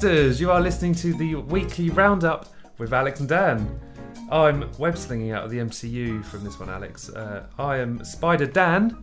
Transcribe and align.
Radsters! 0.00 0.40
You 0.40 0.50
are 0.50 0.62
listening 0.62 0.94
to 0.94 1.12
the 1.12 1.34
weekly 1.34 1.90
roundup 1.90 2.46
with 2.78 2.94
Alex 2.94 3.20
and 3.20 3.28
Dan. 3.28 3.78
I'm 4.30 4.70
web 4.78 4.96
slinging 4.96 5.32
out 5.32 5.44
of 5.44 5.50
the 5.50 5.58
MCU 5.58 6.24
from 6.24 6.42
this 6.42 6.58
one, 6.58 6.70
Alex. 6.70 7.10
Uh, 7.10 7.44
I 7.58 7.76
am 7.76 8.02
Spider 8.02 8.46
Dan. 8.46 8.96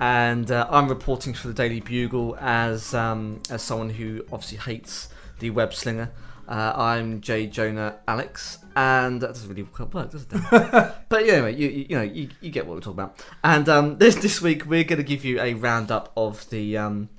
and 0.00 0.50
uh, 0.50 0.66
I'm 0.70 0.88
reporting 0.88 1.34
for 1.34 1.48
the 1.48 1.52
Daily 1.52 1.80
Bugle 1.80 2.38
as 2.40 2.94
um, 2.94 3.42
as 3.50 3.60
someone 3.60 3.90
who 3.90 4.24
obviously 4.32 4.56
hates 4.56 5.10
the 5.40 5.50
web 5.50 5.74
slinger. 5.74 6.10
Uh, 6.48 6.72
I'm 6.74 7.20
J 7.20 7.46
Jonah 7.46 7.96
Alex, 8.08 8.60
and 8.76 9.20
that 9.20 9.28
doesn't 9.28 9.50
really 9.50 9.68
work, 9.92 10.10
does 10.10 10.22
it? 10.22 10.94
But 11.10 11.26
yeah, 11.26 11.34
anyway, 11.34 11.54
you, 11.54 11.68
you, 11.68 11.86
you 11.90 11.96
know 11.96 12.02
you, 12.02 12.30
you 12.40 12.50
get 12.50 12.66
what 12.66 12.76
we're 12.76 12.80
talking 12.80 13.00
about. 13.00 13.22
And 13.42 13.68
um, 13.68 13.98
this 13.98 14.14
this 14.14 14.40
week 14.40 14.64
we're 14.64 14.84
going 14.84 14.96
to 14.96 15.04
give 15.04 15.22
you 15.22 15.38
a 15.38 15.52
roundup 15.52 16.12
of 16.16 16.48
the 16.48 16.78
um, 16.78 17.10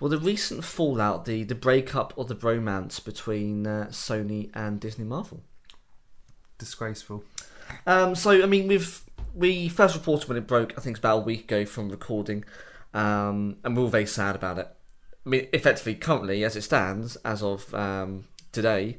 well 0.00 0.10
the 0.10 0.18
recent 0.18 0.64
fallout, 0.64 1.24
the 1.24 1.44
the 1.44 1.54
breakup 1.54 2.12
or 2.16 2.24
the 2.24 2.34
bromance 2.34 3.02
between 3.02 3.66
uh, 3.66 3.86
Sony 3.90 4.50
and 4.54 4.80
Disney 4.80 5.04
Marvel. 5.04 5.42
Disgraceful. 6.58 7.24
Um, 7.86 8.14
so 8.14 8.42
I 8.42 8.46
mean, 8.46 8.68
we've 8.68 9.02
we 9.34 9.68
first 9.68 9.94
reported 9.94 10.28
when 10.28 10.38
it 10.38 10.46
broke. 10.46 10.72
I 10.76 10.80
think 10.80 10.96
it's 10.96 11.00
about 11.00 11.18
a 11.18 11.22
week 11.22 11.44
ago 11.44 11.64
from 11.66 11.88
recording, 11.88 12.44
um, 12.94 13.56
and 13.64 13.76
we're 13.76 13.84
all 13.84 13.88
very 13.88 14.06
sad 14.06 14.34
about 14.34 14.58
it. 14.58 14.68
I 15.24 15.28
mean, 15.28 15.48
effectively, 15.52 15.94
currently, 15.96 16.44
as 16.44 16.56
it 16.56 16.62
stands, 16.62 17.16
as 17.16 17.42
of 17.42 17.74
um, 17.74 18.28
today, 18.52 18.98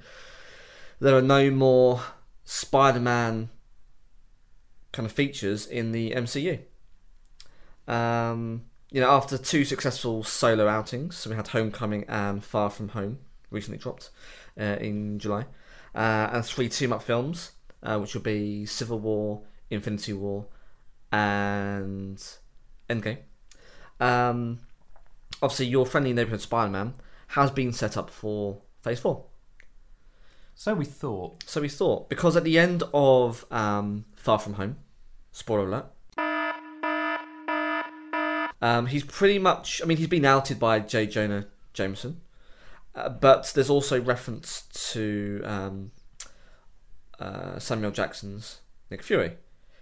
there 1.00 1.16
are 1.16 1.22
no 1.22 1.50
more 1.50 2.02
Spider-Man 2.44 3.50
kind 4.92 5.06
of 5.06 5.12
features 5.12 5.66
in 5.66 5.92
the 5.92 6.12
MCU. 6.12 6.60
Um, 7.88 8.64
you 8.92 9.02
know, 9.02 9.10
after 9.10 9.38
two 9.38 9.66
successful 9.66 10.24
solo 10.24 10.68
outings, 10.68 11.18
so 11.18 11.30
we 11.30 11.36
had 11.36 11.50
Homecoming 11.50 12.06
and 12.08 12.44
Far 12.44 12.70
From 12.70 12.90
Home 12.90 13.20
recently 13.50 13.78
dropped 13.78 14.10
uh, 14.60 14.78
in 14.80 15.20
July, 15.20 15.46
uh, 15.96 16.30
and 16.32 16.46
three 16.46 16.70
team-up 16.70 17.04
films, 17.04 17.52
uh, 17.84 17.98
which 18.00 18.14
will 18.14 18.22
be 18.22 18.66
Civil 18.66 19.00
War, 19.00 19.42
Infinity 19.70 20.14
War, 20.14 20.46
and 21.12 22.18
Endgame. 22.90 23.20
Um, 24.00 24.60
obviously, 25.42 25.68
your 25.68 25.86
friendly 25.86 26.14
neighborhood 26.14 26.42
Spider-Man 26.42 26.94
has 27.30 27.52
been 27.52 27.74
set 27.74 27.98
up 27.98 28.10
for 28.10 28.62
Phase 28.82 29.00
Four. 29.00 29.26
So 30.56 30.74
we 30.74 30.86
thought. 30.86 31.44
So 31.44 31.62
we 31.62 31.70
thought 31.70 32.10
because 32.10 32.36
at 32.36 32.44
the 32.44 32.58
end 32.58 32.84
of 32.94 33.46
um, 33.52 34.06
Far 34.16 34.40
From 34.40 34.54
Home, 34.54 34.78
spoiler 35.32 35.68
alert, 35.68 35.86
um, 38.62 38.88
he's 38.88 39.04
pretty 39.04 39.40
much. 39.40 39.82
I 39.84 39.86
mean, 39.86 39.98
he's 39.98 40.08
been 40.08 40.26
outed 40.26 40.60
by 40.60 40.80
J. 40.80 41.06
Jonah 41.06 41.46
Jameson, 41.74 42.22
uh, 42.96 43.10
but 43.10 43.52
there's 43.54 43.70
also 43.70 44.02
reference 44.02 44.64
to 44.94 45.42
um, 45.46 45.92
uh, 47.20 47.60
Samuel 47.60 47.92
Jackson's 47.92 48.62
Nick 48.90 49.04
Fury. 49.04 49.34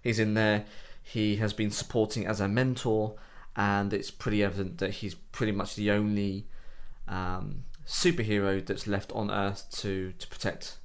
He's 0.02 0.20
in 0.20 0.34
there. 0.34 0.66
He 1.02 1.38
has 1.38 1.54
been 1.54 1.72
supporting 1.72 2.26
as 2.26 2.42
a 2.42 2.48
mentor, 2.48 3.16
and 3.56 3.94
it's 3.94 4.12
pretty 4.12 4.44
evident 4.44 4.80
that 4.80 4.96
he's 4.96 5.16
pretty 5.16 5.52
much 5.52 5.76
the 5.76 5.92
only 5.92 6.48
um, 7.08 7.64
superhero 7.86 8.66
that's 8.66 8.88
left 8.88 9.12
on 9.14 9.32
Earth 9.32 9.68
to 9.80 10.14
to 10.20 10.28
protect 10.28 10.80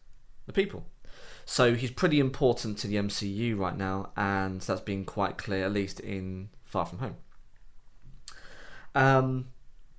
the 0.47 0.53
people. 0.53 0.87
So 1.44 1.75
he's 1.75 1.91
pretty 1.91 2.20
important 2.20 2.78
to 2.78 2.87
the 2.87 2.97
MCU 2.97 3.59
right 3.59 3.76
now, 3.76 4.10
and 4.16 4.60
that's 4.60 4.81
been 4.81 5.04
quite 5.04 5.37
clear, 5.37 5.64
at 5.64 5.72
least 5.72 5.98
in 5.98 6.50
Far 6.64 6.87
From 6.87 7.00
Home. 7.00 7.16
Um, 8.94 9.48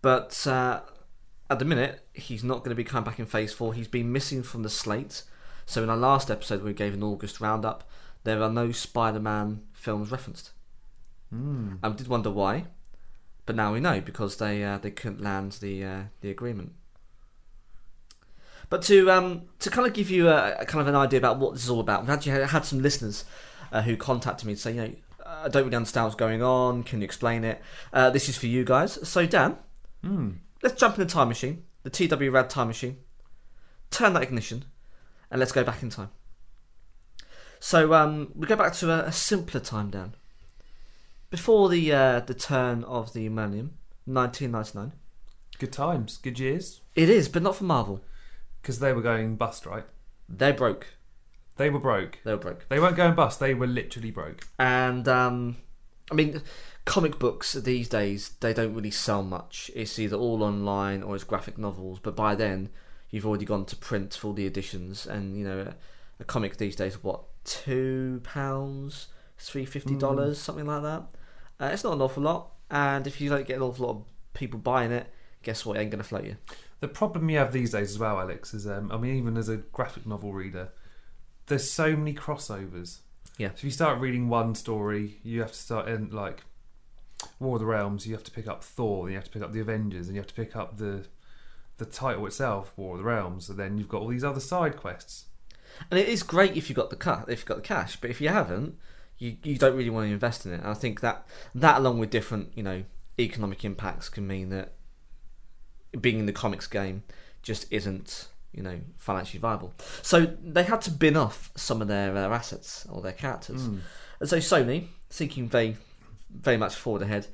but 0.02 0.46
uh, 0.48 0.82
at 1.50 1.60
the 1.60 1.66
minute, 1.66 2.06
he's 2.14 2.44
not 2.44 2.60
going 2.60 2.70
to 2.70 2.76
be 2.76 2.84
coming 2.84 3.04
back 3.04 3.20
in 3.20 3.26
Phase 3.26 3.54
Four. 3.54 3.74
He's 3.74 3.88
been 3.88 4.12
missing 4.12 4.44
from 4.44 4.64
the 4.64 4.70
slate. 4.70 5.24
So 5.66 5.84
in 5.84 5.90
our 5.90 5.98
last 5.98 6.30
episode, 6.30 6.64
we 6.64 6.74
gave 6.74 6.94
an 6.94 7.04
August 7.04 7.40
roundup. 7.40 7.90
There 8.24 8.42
are 8.42 8.50
no 8.50 8.72
Spider-Man 8.72 9.62
films 9.74 10.12
referenced. 10.12 10.52
Mm. 11.34 11.80
I 11.82 11.90
did 11.90 12.08
wonder 12.08 12.30
why, 12.30 12.66
but 13.46 13.56
now 13.56 13.74
we 13.74 13.80
know 13.80 14.02
because 14.02 14.38
they 14.38 14.64
uh, 14.64 14.78
they 14.78 14.92
couldn't 14.92 15.22
land 15.22 15.54
the 15.54 15.84
uh, 15.84 16.04
the 16.20 16.30
agreement. 16.30 16.74
But 18.70 18.82
to 18.84 19.10
um 19.12 19.44
to 19.60 19.70
kind 19.70 19.88
of 19.88 19.94
give 19.94 20.10
you 20.10 20.30
a, 20.30 20.56
a 20.60 20.66
kind 20.66 20.82
of 20.82 20.88
an 20.88 20.96
idea 20.96 21.20
about 21.20 21.40
what 21.40 21.54
this 21.54 21.64
is 21.64 21.70
all 21.70 21.80
about, 21.80 22.02
we've 22.02 22.10
actually 22.10 22.46
had 22.46 22.66
some 22.66 22.82
listeners 22.82 23.24
uh, 23.72 23.82
who 23.82 23.96
contacted 23.96 24.48
me 24.48 24.56
to 24.56 24.60
say, 24.60 24.74
you 24.74 24.82
know, 24.82 24.94
I 25.44 25.48
don't 25.50 25.64
really 25.66 25.76
understand 25.78 26.06
what's 26.06 26.16
going 26.16 26.44
on. 26.44 26.84
Can 26.84 27.00
you 27.02 27.06
explain 27.06 27.44
it? 27.44 27.62
Uh, 27.94 28.10
this 28.10 28.28
is 28.30 28.38
for 28.38 28.48
you 28.48 28.64
guys. 28.66 29.08
So 29.08 29.26
Dan, 29.26 29.58
Mm. 30.04 30.38
let's 30.64 30.80
jump 30.80 30.98
in 30.98 31.06
the 31.06 31.12
time 31.14 31.28
machine, 31.28 31.64
the 31.84 31.90
TW 31.90 32.30
Rad 32.32 32.50
time 32.50 32.68
machine. 32.68 32.98
Turn 33.92 34.14
that 34.14 34.24
ignition, 34.24 34.66
and 35.30 35.40
let's 35.40 35.52
go 35.52 35.64
back 35.64 35.84
in 35.84 35.90
time. 35.90 36.10
So 37.60 37.94
um, 37.94 38.32
we 38.36 38.48
go 38.48 38.56
back 38.56 38.74
to 38.74 38.92
a, 38.92 39.06
a 39.08 39.12
simpler 39.12 39.60
time, 39.60 39.90
Dan. 39.92 40.16
Before 41.30 41.70
the 41.70 41.94
uh, 41.94 42.20
the 42.22 42.34
turn 42.34 42.84
of 42.86 43.14
the 43.14 43.30
millennium, 43.30 43.74
1999. 44.06 44.94
Good 45.60 45.72
times, 45.72 46.18
good 46.18 46.40
years. 46.40 46.82
It 46.96 47.10
is, 47.10 47.30
but 47.30 47.44
not 47.44 47.56
for 47.56 47.66
Marvel. 47.66 48.04
Because 48.62 48.80
they 48.80 48.94
were 48.94 49.02
going 49.02 49.36
bust, 49.36 49.66
right? 49.66 49.86
They're 50.28 50.54
broke. 50.54 50.88
They 51.58 51.70
were 51.70 51.80
broke. 51.80 52.20
They 52.24 52.32
were 52.32 52.38
broke. 52.38 52.68
They 52.70 52.80
weren't 52.80 52.96
going 52.96 53.16
bust, 53.16 53.40
they 53.40 53.54
were 53.54 53.68
literally 53.68 54.12
broke. 54.12 54.48
And 54.58 55.08
um, 55.08 55.58
I 56.12 56.16
mean, 56.16 56.42
comic 56.86 57.20
books 57.20 57.54
these 57.54 57.88
days 57.88 58.30
they 58.40 58.54
don't 58.54 58.74
really 58.74 58.92
sell 58.92 59.24
much. 59.24 59.72
It's 59.76 60.00
either 60.00 60.16
all 60.16 60.44
online 60.44 61.04
or 61.04 61.16
it's 61.16 61.24
graphic 61.24 61.58
novels. 61.58 62.00
But 62.00 62.16
by 62.16 62.36
then, 62.36 62.70
you've 63.10 63.26
already 63.26 63.46
gone 63.46 63.66
to 63.66 63.76
print 63.76 64.14
for 64.14 64.34
the 64.34 64.46
editions, 64.46 65.06
and 65.06 65.38
you 65.38 65.44
know, 65.44 65.60
a, 65.60 65.76
a 66.20 66.24
comic 66.24 66.58
these 66.58 66.76
days 66.76 67.04
what 67.04 67.24
two 67.44 68.22
pounds, 68.24 69.08
three 69.38 69.66
fifty 69.66 69.96
dollars, 69.96 70.40
something 70.40 70.66
like 70.66 70.84
that. 70.84 71.04
Uh, 71.60 71.70
it's 71.72 71.84
not 71.84 71.94
an 71.94 72.02
awful 72.02 72.24
lot, 72.24 72.56
and 72.70 73.06
if 73.06 73.22
you 73.22 73.30
don't 73.30 73.46
get 73.46 73.58
an 73.58 73.64
awful 73.64 73.86
lot 73.86 73.96
of 73.98 74.04
people 74.34 74.60
buying 74.60 74.92
it, 74.92 75.08
guess 75.44 75.66
what? 75.66 75.78
It 75.78 75.82
ain't 75.82 75.92
gonna 75.92 76.04
float 76.04 76.26
you. 76.26 76.38
The 76.80 76.88
problem 76.88 77.30
you 77.30 77.38
have 77.38 77.54
these 77.54 77.72
days 77.72 77.92
as 77.92 78.00
well, 78.00 78.20
Alex, 78.20 78.56
is 78.56 78.66
um, 78.66 78.92
I 78.92 78.98
mean, 78.98 79.16
even 79.16 79.38
as 79.38 79.50
a 79.50 79.58
graphic 79.58 80.08
novel 80.08 80.34
reader, 80.34 80.70
there's 81.52 81.70
so 81.70 81.96
many 81.98 82.14
crossovers. 82.14 83.00
Yeah. 83.38 83.50
So 83.50 83.54
if 83.56 83.64
you 83.66 83.72
start 83.72 84.00
reading 84.00 84.30
one 84.30 84.56
story, 84.56 85.20
you 85.22 85.42
have 85.42 85.52
to 85.52 85.58
start 85.58 85.90
in 85.90 86.10
like 86.10 86.44
War 87.40 87.58
of 87.58 87.60
the 87.60 87.66
Realms. 87.66 88.08
You 88.08 88.14
have 88.14 88.24
to 88.24 88.32
pick 88.32 88.48
up 88.48 88.64
Thor, 88.64 89.04
then 89.04 89.12
you 89.12 89.18
have 89.18 89.26
to 89.26 89.32
pick 89.32 89.44
up 89.44 89.52
the 89.52 89.60
Avengers, 89.60 90.08
and 90.08 90.16
you 90.16 90.22
have 90.22 90.30
to 90.30 90.34
pick 90.34 90.56
up 90.56 90.78
the 90.78 91.06
the 91.78 91.86
title 91.86 92.26
itself, 92.26 92.74
War 92.78 92.94
of 92.94 93.00
the 93.00 93.04
Realms. 93.04 93.50
And 93.50 93.60
then 93.60 93.78
you've 93.78 93.90
got 93.90 94.02
all 94.02 94.08
these 94.08 94.24
other 94.24 94.40
side 94.40 94.78
quests. 94.78 95.26
And 95.90 96.00
it 96.00 96.08
is 96.08 96.24
great 96.24 96.56
if 96.56 96.70
you've 96.70 96.78
got 96.78 96.90
the 96.90 96.96
cut, 96.96 97.30
if 97.30 97.40
you've 97.40 97.46
got 97.46 97.58
the 97.58 97.62
cash, 97.62 97.98
but 97.98 98.10
if 98.10 98.22
you 98.22 98.30
haven't, 98.30 98.78
you, 99.18 99.36
you 99.44 99.58
don't 99.58 99.76
really 99.76 99.90
want 99.90 100.08
to 100.08 100.14
invest 100.14 100.46
in 100.46 100.54
it. 100.54 100.62
And 100.62 100.70
I 100.70 100.74
think 100.74 101.02
that 101.02 101.28
that 101.54 101.78
along 101.78 102.00
with 102.00 102.12
different 102.12 102.54
you 102.56 102.64
know 102.64 102.84
economic 103.20 103.66
impacts 103.66 104.08
can 104.08 104.26
mean 104.26 104.50
that 104.50 104.72
being 106.00 106.20
in 106.20 106.26
the 106.28 106.34
comics 106.34 106.68
game 106.68 107.04
just 107.44 107.66
isn't 107.72 108.30
you 108.54 108.62
know 108.64 108.80
financially 108.98 109.40
viable. 109.40 109.74
So 110.02 110.26
they 110.44 110.64
had 110.64 110.82
to 110.82 110.92
bin 110.92 111.16
off 111.18 111.52
some 111.56 111.82
of 111.82 111.88
their, 111.88 112.14
their 112.14 112.32
assets 112.34 112.86
or 112.90 113.02
their 113.02 113.14
characters, 113.14 113.62
Mm. 113.68 113.80
and 114.20 114.30
so 114.30 114.38
Sony, 114.38 114.88
thinking 115.10 115.48
very 115.48 115.78
very 116.34 116.58
much 116.58 116.76
forward 116.76 117.02
ahead, 117.02 117.28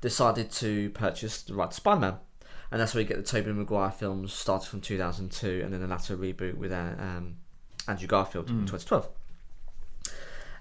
decided 0.00 0.50
to 0.52 0.90
purchase 0.90 1.42
the 1.42 1.54
right 1.54 1.70
to 1.70 1.76
Spider-Man. 1.76 2.14
And 2.70 2.80
that's 2.80 2.94
where 2.94 3.02
you 3.02 3.06
get 3.08 3.16
the 3.18 3.22
Tobey 3.22 3.52
Maguire 3.52 3.90
films, 3.90 4.32
started 4.32 4.68
from 4.68 4.80
2002, 4.80 5.60
and 5.64 5.72
then 5.72 5.80
the 5.80 5.86
latter 5.86 6.16
reboot 6.16 6.54
with 6.56 6.72
uh, 6.72 6.92
um, 6.98 7.36
Andrew 7.88 8.06
Garfield 8.08 8.48
in 8.48 8.62
Mm. 8.64 8.66
2012. 8.66 9.08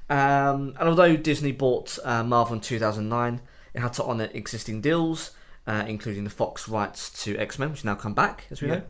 Um, 0.10 0.76
and 0.80 0.90
although 0.90 1.16
Disney 1.16 1.52
bought 1.52 1.98
uh, 2.04 2.24
Marvel 2.24 2.56
in 2.56 2.62
2009, 2.62 3.42
it 3.74 3.80
had 3.80 3.94
to 3.94 4.04
honour 4.04 4.30
existing 4.34 4.82
deals, 4.82 5.32
uh, 5.66 5.86
including 5.88 6.24
the 6.24 6.30
Fox 6.30 6.68
rights 6.68 7.10
to 7.24 7.38
X 7.38 7.58
Men, 7.58 7.72
which 7.72 7.84
now 7.86 7.96
come 7.96 8.14
back, 8.14 8.46
as 8.52 8.62
we 8.62 8.68
Yeah. 8.68 8.76
know. 8.76 8.84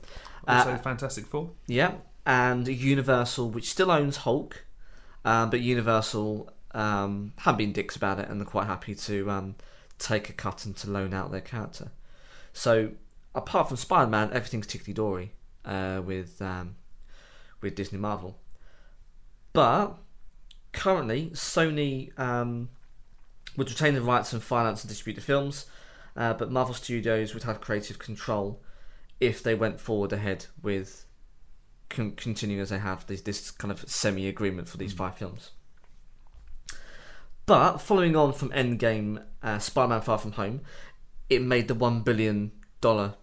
Also, 0.48 0.72
Uh, 0.72 0.78
Fantastic 0.78 1.26
Four. 1.26 1.52
Yeah, 1.68 1.96
and 2.26 2.68
Universal, 2.68 3.50
which 3.52 3.70
still 3.70 3.92
owns 3.92 4.18
Hulk, 4.18 4.66
um, 5.26 5.50
but 5.50 5.62
Universal 5.62 6.52
um, 6.72 7.34
have 7.40 7.58
been 7.58 7.72
dicks 7.72 7.96
about 7.96 8.20
it 8.20 8.30
and 8.30 8.40
they're 8.40 8.48
quite 8.48 8.66
happy 8.68 8.96
to 8.96 9.30
um, 9.30 9.56
take 10.00 10.30
a 10.30 10.34
cut 10.34 10.66
and 10.66 10.76
to 10.78 10.90
loan 10.90 11.14
out 11.14 11.32
their 11.32 11.42
character. 11.42 11.92
So, 12.52 12.92
apart 13.36 13.68
from 13.68 13.78
Spider 13.78 14.10
Man, 14.10 14.30
everything's 14.34 14.68
tickety 14.68 14.94
dory 14.94 15.32
uh, 15.66 16.02
with 16.04 16.42
um, 16.42 16.76
with 17.62 17.76
Disney 17.76 18.00
Marvel. 18.00 18.38
But 19.54 19.98
currently, 20.72 21.30
Sony 21.34 22.18
um, 22.20 22.70
would 23.56 23.70
retain 23.70 23.94
the 23.94 24.02
rights 24.02 24.34
and 24.34 24.42
finance 24.42 24.84
and 24.84 24.90
distribute 24.90 25.16
the 25.16 25.22
films, 25.26 25.68
uh, 26.16 26.34
but 26.34 26.52
Marvel 26.52 26.74
Studios 26.74 27.34
would 27.34 27.44
have 27.44 27.62
creative 27.62 28.00
control 28.00 28.62
if 29.26 29.42
they 29.44 29.56
went 29.56 29.80
forward 29.80 30.12
ahead 30.14 30.46
with 30.62 31.06
con- 31.90 32.12
continuing 32.12 32.62
as 32.62 32.70
they 32.70 32.80
have 32.80 33.06
this, 33.08 33.22
this 33.22 33.52
kind 33.52 33.72
of 33.72 33.88
semi 33.90 34.28
agreement 34.28 34.68
for 34.68 34.78
these 34.78 34.94
five 34.94 35.16
films. 35.18 35.52
But 37.46 37.78
following 37.78 38.16
on 38.16 38.34
from 38.34 38.50
Endgame, 38.50 39.22
uh, 39.42 39.60
Spider-Man: 39.60 40.02
Far 40.02 40.18
From 40.18 40.34
Home, 40.34 40.62
it 41.30 41.42
made 41.42 41.68
the 41.68 41.76
one 41.76 42.02
billion 42.02 42.52
dollar 42.82 43.16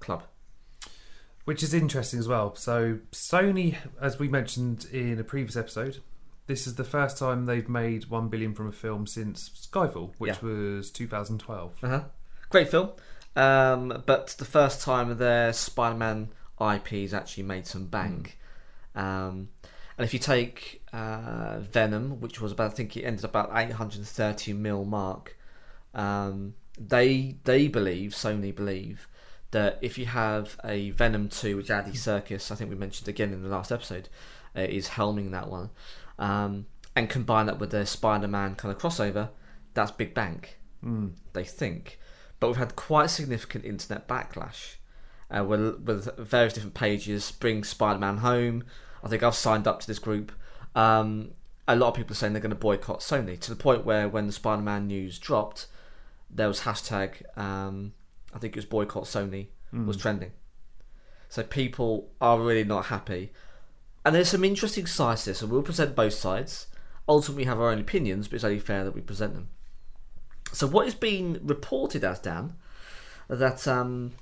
club. 0.00 0.22
which 1.44 1.62
is 1.62 1.72
interesting 1.72 2.18
as 2.20 2.28
well. 2.28 2.54
So 2.56 2.98
Sony, 3.10 3.74
as 4.02 4.18
we 4.18 4.28
mentioned 4.28 4.84
in 4.92 5.18
a 5.18 5.24
previous 5.24 5.56
episode, 5.56 6.02
this 6.46 6.66
is 6.66 6.74
the 6.74 6.84
first 6.84 7.16
time 7.16 7.46
they've 7.46 7.70
made 7.70 8.10
one 8.10 8.28
billion 8.28 8.52
from 8.54 8.68
a 8.68 8.72
film 8.72 9.06
since 9.06 9.48
Skyfall, 9.48 10.12
which 10.18 10.34
Yeah. 10.42 10.46
was 10.46 10.90
2012. 10.90 11.72
Uh-huh. 11.82 12.04
Great 12.50 12.68
film. 12.68 12.90
Um, 13.38 14.02
but 14.04 14.34
the 14.38 14.44
first 14.44 14.82
time 14.82 15.16
their 15.16 15.52
Spider-Man 15.52 16.30
IPs 16.60 17.12
actually 17.12 17.44
made 17.44 17.66
some 17.66 17.86
bank. 17.86 18.36
Um, 18.96 19.50
and 19.96 20.04
if 20.04 20.12
you 20.12 20.18
take 20.18 20.82
uh, 20.92 21.58
Venom, 21.60 22.20
which 22.20 22.40
was 22.40 22.50
about, 22.52 22.72
I 22.72 22.74
think 22.74 22.96
it 22.96 23.02
ended 23.04 23.24
about 23.24 23.50
830 23.54 24.52
mil 24.54 24.84
mark, 24.84 25.36
um, 25.94 26.54
they 26.78 27.36
they 27.44 27.68
believe, 27.68 28.10
Sony 28.10 28.54
believe, 28.54 29.08
that 29.52 29.78
if 29.82 29.98
you 29.98 30.06
have 30.06 30.58
a 30.64 30.90
Venom 30.90 31.28
2, 31.28 31.56
which 31.56 31.70
Andy 31.70 31.92
Serkis, 31.92 32.50
I 32.50 32.56
think 32.56 32.70
we 32.70 32.76
mentioned 32.76 33.08
again 33.08 33.32
in 33.32 33.42
the 33.42 33.48
last 33.48 33.70
episode, 33.70 34.08
uh, 34.56 34.62
is 34.62 34.88
helming 34.90 35.30
that 35.30 35.48
one, 35.48 35.70
um, 36.18 36.66
and 36.96 37.08
combine 37.08 37.46
that 37.46 37.58
with 37.58 37.70
their 37.70 37.86
Spider-Man 37.86 38.56
kind 38.56 38.74
of 38.74 38.80
crossover, 38.80 39.30
that's 39.74 39.92
big 39.92 40.12
bank 40.12 40.58
Mm. 40.84 41.12
they 41.32 41.44
think. 41.44 41.98
But 42.40 42.48
we've 42.48 42.56
had 42.56 42.76
quite 42.76 43.10
significant 43.10 43.64
internet 43.64 44.06
backlash 44.06 44.76
uh, 45.30 45.44
with, 45.44 45.80
with 45.80 46.16
various 46.18 46.54
different 46.54 46.74
pages. 46.74 47.30
Bring 47.32 47.64
Spider 47.64 47.98
Man 47.98 48.18
home. 48.18 48.64
I 49.02 49.08
think 49.08 49.22
I've 49.22 49.34
signed 49.34 49.66
up 49.66 49.80
to 49.80 49.86
this 49.86 49.98
group. 49.98 50.32
Um, 50.74 51.32
a 51.66 51.76
lot 51.76 51.88
of 51.88 51.94
people 51.94 52.12
are 52.12 52.16
saying 52.16 52.32
they're 52.32 52.42
going 52.42 52.50
to 52.50 52.56
boycott 52.56 53.00
Sony 53.00 53.38
to 53.40 53.50
the 53.50 53.56
point 53.56 53.84
where 53.84 54.08
when 54.08 54.26
the 54.26 54.32
Spider 54.32 54.62
Man 54.62 54.86
news 54.86 55.18
dropped, 55.18 55.66
there 56.30 56.48
was 56.48 56.60
hashtag, 56.60 57.22
um, 57.38 57.92
I 58.34 58.38
think 58.38 58.54
it 58.54 58.58
was 58.58 58.64
boycott 58.64 59.04
Sony, 59.04 59.48
was 59.72 59.96
Mm. 59.96 60.00
trending. 60.00 60.32
So 61.28 61.42
people 61.42 62.10
are 62.20 62.40
really 62.40 62.64
not 62.64 62.86
happy. 62.86 63.32
And 64.04 64.14
there's 64.14 64.30
some 64.30 64.44
interesting 64.44 64.86
sides 64.86 65.24
to 65.24 65.30
this, 65.30 65.42
and 65.42 65.50
we'll 65.50 65.62
present 65.62 65.94
both 65.94 66.14
sides. 66.14 66.68
Ultimately, 67.06 67.42
we 67.42 67.46
have 67.48 67.60
our 67.60 67.70
own 67.70 67.80
opinions, 67.80 68.28
but 68.28 68.36
it's 68.36 68.44
only 68.44 68.58
fair 68.58 68.84
that 68.84 68.94
we 68.94 69.00
present 69.02 69.34
them. 69.34 69.48
So, 70.52 70.66
what 70.66 70.86
is 70.86 70.94
being 70.94 71.38
reported 71.42 72.04
as 72.04 72.18
Dan 72.20 72.54
that 73.28 73.68
um, 73.68 74.12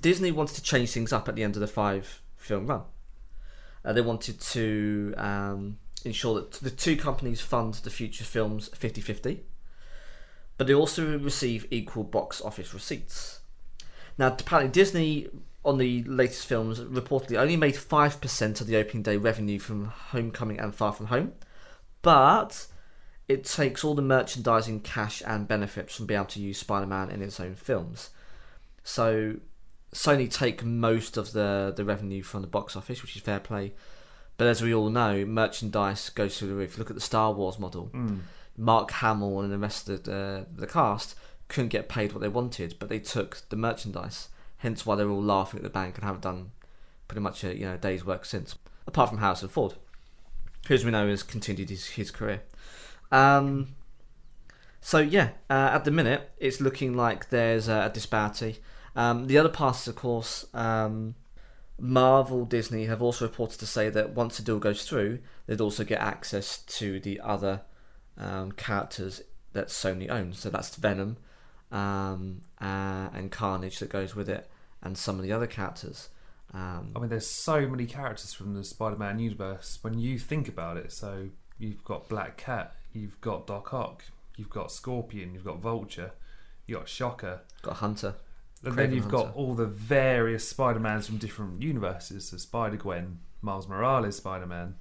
Disney 0.00 0.30
wanted 0.30 0.56
to 0.56 0.62
change 0.62 0.90
things 0.92 1.12
up 1.12 1.28
at 1.28 1.34
the 1.34 1.42
end 1.42 1.56
of 1.56 1.60
the 1.60 1.66
five 1.66 2.22
film 2.36 2.66
run. 2.66 2.82
Uh, 3.84 3.92
they 3.92 4.00
wanted 4.00 4.40
to 4.40 5.14
um, 5.16 5.78
ensure 6.04 6.36
that 6.36 6.52
the 6.52 6.70
two 6.70 6.96
companies 6.96 7.40
fund 7.40 7.74
the 7.74 7.90
future 7.90 8.24
films 8.24 8.68
50 8.68 9.00
50, 9.00 9.44
but 10.56 10.66
they 10.66 10.74
also 10.74 11.18
receive 11.18 11.66
equal 11.70 12.04
box 12.04 12.40
office 12.40 12.72
receipts. 12.72 13.40
Now, 14.16 14.28
apparently, 14.28 14.72
Disney 14.72 15.28
on 15.64 15.78
the 15.78 16.04
latest 16.04 16.46
films 16.46 16.80
reportedly 16.80 17.38
only 17.38 17.56
made 17.56 17.74
5% 17.74 18.60
of 18.60 18.66
the 18.66 18.76
opening 18.76 19.02
day 19.02 19.16
revenue 19.16 19.58
from 19.58 19.86
Homecoming 19.86 20.60
and 20.60 20.74
Far 20.74 20.92
From 20.92 21.06
Home, 21.06 21.32
but 22.02 22.66
it 23.28 23.44
takes 23.44 23.84
all 23.84 23.94
the 23.94 24.02
merchandising, 24.02 24.80
cash, 24.80 25.22
and 25.26 25.48
benefits 25.48 25.94
from 25.94 26.06
being 26.06 26.18
able 26.18 26.28
to 26.28 26.40
use 26.40 26.58
Spider 26.58 26.86
Man 26.86 27.10
in 27.10 27.22
its 27.22 27.40
own 27.40 27.54
films. 27.54 28.10
So, 28.82 29.36
Sony 29.94 30.30
take 30.30 30.62
most 30.62 31.16
of 31.16 31.32
the, 31.32 31.72
the 31.74 31.84
revenue 31.84 32.22
from 32.22 32.42
the 32.42 32.48
box 32.48 32.76
office, 32.76 33.00
which 33.00 33.16
is 33.16 33.22
fair 33.22 33.40
play. 33.40 33.72
But 34.36 34.48
as 34.48 34.62
we 34.62 34.74
all 34.74 34.90
know, 34.90 35.24
merchandise 35.24 36.10
goes 36.10 36.38
through 36.38 36.48
the 36.48 36.54
roof. 36.54 36.76
Look 36.76 36.90
at 36.90 36.96
the 36.96 37.00
Star 37.00 37.32
Wars 37.32 37.58
model. 37.58 37.90
Mm. 37.94 38.20
Mark 38.56 38.90
Hamill 38.90 39.40
and 39.40 39.52
the 39.52 39.58
rest 39.58 39.88
of 39.88 40.04
the, 40.04 40.46
the 40.54 40.66
cast 40.66 41.14
couldn't 41.48 41.68
get 41.68 41.88
paid 41.88 42.12
what 42.12 42.20
they 42.20 42.28
wanted, 42.28 42.76
but 42.78 42.88
they 42.88 42.98
took 42.98 43.42
the 43.48 43.56
merchandise. 43.56 44.28
Hence 44.58 44.84
why 44.84 44.96
they're 44.96 45.10
all 45.10 45.22
laughing 45.22 45.58
at 45.58 45.64
the 45.64 45.70
bank 45.70 45.96
and 45.96 46.04
haven't 46.04 46.22
done 46.22 46.50
pretty 47.06 47.20
much 47.20 47.44
a 47.44 47.54
you 47.56 47.66
know 47.66 47.76
day's 47.76 48.04
work 48.04 48.24
since. 48.24 48.56
Apart 48.86 49.10
from 49.10 49.18
Harrison 49.18 49.48
Ford, 49.48 49.74
who 50.66 50.74
as 50.74 50.84
we 50.84 50.90
know 50.90 51.08
has 51.08 51.22
continued 51.22 51.70
his, 51.70 51.86
his 51.86 52.10
career. 52.10 52.42
Um, 53.14 53.74
so 54.80 54.98
yeah, 54.98 55.30
uh, 55.48 55.70
at 55.72 55.84
the 55.84 55.90
minute 55.90 56.30
it's 56.38 56.60
looking 56.60 56.94
like 56.94 57.30
there's 57.30 57.68
a, 57.68 57.86
a 57.86 57.90
disparity. 57.90 58.58
Um, 58.96 59.26
the 59.28 59.38
other 59.38 59.48
parts, 59.48 59.86
of 59.86 59.94
course, 59.94 60.46
um, 60.52 61.14
Marvel, 61.78 62.44
Disney 62.44 62.86
have 62.86 63.02
also 63.02 63.24
reported 63.24 63.58
to 63.60 63.66
say 63.66 63.88
that 63.88 64.10
once 64.10 64.36
the 64.36 64.42
deal 64.42 64.58
goes 64.58 64.84
through, 64.84 65.20
they'd 65.46 65.60
also 65.60 65.84
get 65.84 66.00
access 66.00 66.58
to 66.58 67.00
the 67.00 67.20
other 67.20 67.62
um, 68.18 68.52
characters 68.52 69.22
that 69.52 69.68
Sony 69.68 70.10
owns. 70.10 70.40
So 70.40 70.50
that's 70.50 70.74
Venom 70.76 71.16
um, 71.72 72.42
uh, 72.60 73.08
and 73.14 73.30
Carnage 73.30 73.78
that 73.78 73.88
goes 73.88 74.14
with 74.14 74.28
it, 74.28 74.48
and 74.82 74.98
some 74.98 75.16
of 75.16 75.22
the 75.22 75.32
other 75.32 75.46
characters. 75.46 76.08
Um, 76.52 76.92
I 76.94 77.00
mean, 77.00 77.08
there's 77.08 77.28
so 77.28 77.66
many 77.66 77.86
characters 77.86 78.32
from 78.32 78.54
the 78.54 78.62
Spider-Man 78.62 79.18
universe 79.18 79.78
when 79.82 79.98
you 79.98 80.18
think 80.18 80.48
about 80.48 80.76
it. 80.76 80.92
So 80.92 81.30
you've 81.58 81.84
got 81.84 82.08
Black 82.08 82.36
Cat, 82.36 82.74
you've 82.94 83.20
got 83.20 83.46
Doc 83.46 83.72
Ock, 83.74 84.04
you've 84.36 84.50
got 84.50 84.70
Scorpion, 84.72 85.34
you've 85.34 85.44
got 85.44 85.58
Vulture, 85.60 86.12
you've 86.66 86.78
got 86.78 86.88
Shocker, 86.88 87.40
got 87.62 87.76
Hunter. 87.76 88.14
and 88.64 88.72
Kraven 88.72 88.76
then 88.76 88.92
you've 88.92 89.04
Hunter. 89.04 89.16
got 89.28 89.34
all 89.34 89.54
the 89.54 89.66
various 89.66 90.48
Spider-Mans 90.48 91.06
from 91.06 91.18
different 91.18 91.60
universes. 91.62 92.28
So 92.28 92.36
Spider-Gwen, 92.36 93.18
Miles 93.42 93.68
Morales 93.68 94.16
Spider-Man, 94.16 94.74